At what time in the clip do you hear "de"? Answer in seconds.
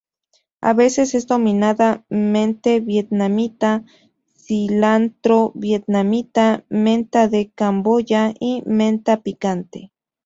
7.27-7.51